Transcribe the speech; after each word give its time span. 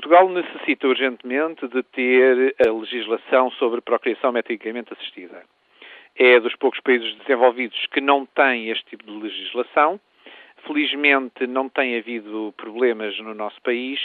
Portugal 0.00 0.28
necessita 0.28 0.86
urgentemente 0.86 1.66
de 1.66 1.82
ter 1.82 2.54
a 2.64 2.70
legislação 2.70 3.50
sobre 3.50 3.80
procriação 3.80 4.30
medicamente 4.30 4.92
assistida. 4.92 5.42
É 6.14 6.38
dos 6.38 6.54
poucos 6.54 6.78
países 6.78 7.16
desenvolvidos 7.16 7.84
que 7.86 8.00
não 8.00 8.24
tem 8.24 8.70
este 8.70 8.84
tipo 8.84 9.02
de 9.02 9.10
legislação. 9.10 9.98
Felizmente 10.64 11.48
não 11.48 11.68
tem 11.68 11.98
havido 11.98 12.54
problemas 12.56 13.18
no 13.18 13.34
nosso 13.34 13.60
país, 13.60 13.98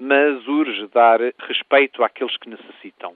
mas 0.00 0.44
urge 0.48 0.88
dar 0.88 1.20
respeito 1.38 2.02
àqueles 2.02 2.36
que 2.38 2.50
necessitam. 2.50 3.14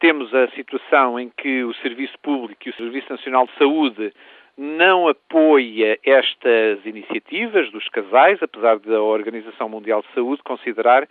Temos 0.00 0.34
a 0.34 0.48
situação 0.48 1.18
em 1.18 1.30
que 1.30 1.64
o 1.64 1.72
Serviço 1.76 2.18
Público 2.18 2.60
e 2.66 2.70
o 2.72 2.76
Serviço 2.76 3.10
Nacional 3.10 3.46
de 3.46 3.56
Saúde 3.56 4.12
não 4.54 5.08
apoia 5.08 5.98
estas 6.04 6.84
iniciativas 6.84 7.70
dos 7.70 7.88
casais, 7.88 8.38
apesar 8.42 8.78
da 8.80 9.00
Organização 9.00 9.66
Mundial 9.70 10.02
de 10.02 10.12
Saúde 10.12 10.42
considerar 10.42 11.08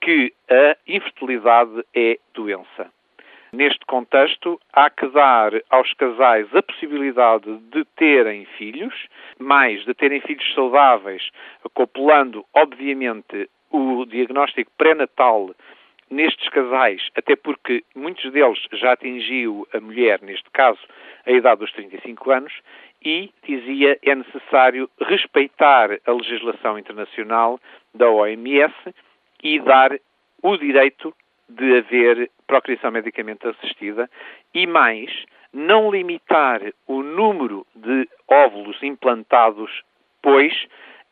que 0.00 0.32
a 0.48 0.76
infertilidade 0.86 1.84
é 1.94 2.18
doença. 2.34 2.90
Neste 3.52 3.86
contexto, 3.86 4.60
há 4.72 4.90
que 4.90 5.06
dar 5.08 5.52
aos 5.70 5.92
casais 5.94 6.46
a 6.54 6.62
possibilidade 6.62 7.56
de 7.70 7.84
terem 7.96 8.44
filhos, 8.58 8.94
mais 9.38 9.84
de 9.84 9.94
terem 9.94 10.20
filhos 10.20 10.52
saudáveis, 10.54 11.30
acoplando, 11.64 12.44
obviamente, 12.52 13.48
o 13.70 14.04
diagnóstico 14.04 14.70
pré-natal 14.76 15.54
nestes 16.10 16.48
casais, 16.50 17.08
até 17.16 17.34
porque 17.34 17.82
muitos 17.94 18.30
deles 18.32 18.58
já 18.72 18.92
atingiu 18.92 19.66
a 19.72 19.80
mulher, 19.80 20.20
neste 20.22 20.50
caso, 20.50 20.80
a 21.24 21.32
idade 21.32 21.60
dos 21.60 21.72
35 21.72 22.30
anos, 22.30 22.52
e, 23.04 23.30
dizia, 23.42 23.98
é 24.02 24.14
necessário 24.14 24.90
respeitar 25.00 25.98
a 26.06 26.12
legislação 26.12 26.78
internacional 26.78 27.60
da 27.94 28.10
OMS 28.10 28.74
e 29.42 29.58
dar 29.60 29.98
o 30.42 30.56
direito 30.56 31.14
de 31.48 31.78
haver 31.78 32.30
procriação 32.46 32.90
medicamente 32.90 33.46
assistida 33.46 34.10
e 34.54 34.66
mais, 34.66 35.10
não 35.52 35.90
limitar 35.90 36.60
o 36.86 37.02
número 37.02 37.66
de 37.74 38.08
óvulos 38.28 38.82
implantados, 38.82 39.82
pois 40.22 40.52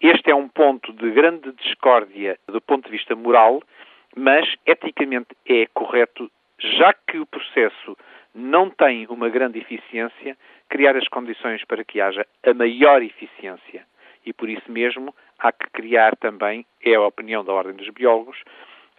este 0.00 0.30
é 0.30 0.34
um 0.34 0.48
ponto 0.48 0.92
de 0.92 1.10
grande 1.12 1.52
discórdia 1.52 2.38
do 2.46 2.60
ponto 2.60 2.84
de 2.84 2.90
vista 2.90 3.16
moral, 3.16 3.62
mas 4.14 4.46
eticamente 4.66 5.36
é 5.46 5.66
correto, 5.72 6.30
já 6.58 6.92
que 6.92 7.18
o 7.18 7.26
processo 7.26 7.96
não 8.34 8.68
tem 8.68 9.06
uma 9.08 9.28
grande 9.28 9.60
eficiência, 9.60 10.36
criar 10.68 10.96
as 10.96 11.08
condições 11.08 11.64
para 11.64 11.84
que 11.84 12.00
haja 12.00 12.26
a 12.44 12.52
maior 12.52 13.02
eficiência. 13.02 13.86
E 14.26 14.32
por 14.32 14.48
isso 14.48 14.70
mesmo 14.70 15.14
há 15.44 15.52
que 15.52 15.68
criar 15.70 16.16
também, 16.16 16.64
é 16.82 16.94
a 16.94 17.02
opinião 17.02 17.44
da 17.44 17.52
Ordem 17.52 17.74
dos 17.74 17.90
Biólogos, 17.90 18.42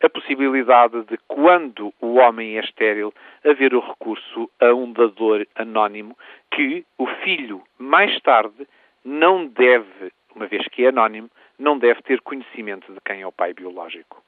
a 0.03 0.09
possibilidade 0.09 1.03
de, 1.05 1.17
quando 1.27 1.91
o 1.99 2.15
homem 2.15 2.57
é 2.57 2.61
estéril, 2.61 3.11
haver 3.43 3.73
o 3.73 3.79
recurso 3.79 4.49
a 4.61 4.71
um 4.73 4.91
dador 4.93 5.47
anónimo 5.55 6.15
que 6.51 6.85
o 6.99 7.07
filho, 7.23 7.63
mais 7.79 8.19
tarde, 8.21 8.67
não 9.03 9.47
deve, 9.47 10.11
uma 10.35 10.45
vez 10.45 10.67
que 10.67 10.85
é 10.85 10.89
anónimo, 10.89 11.31
não 11.57 11.79
deve 11.79 12.03
ter 12.03 12.21
conhecimento 12.21 12.93
de 12.93 12.99
quem 13.03 13.21
é 13.21 13.27
o 13.27 13.31
pai 13.31 13.53
biológico. 13.53 14.25